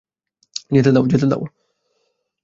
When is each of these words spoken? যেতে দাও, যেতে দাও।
যেতে 0.71 0.91
দাও, 0.91 1.05
যেতে 1.07 1.27
দাও। 1.27 1.43